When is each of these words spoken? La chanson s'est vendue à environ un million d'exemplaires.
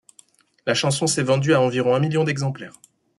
La 0.65 0.73
chanson 0.73 1.05
s'est 1.05 1.21
vendue 1.21 1.53
à 1.53 1.61
environ 1.61 1.93
un 1.93 1.99
million 1.99 2.23
d'exemplaires. 2.23 2.73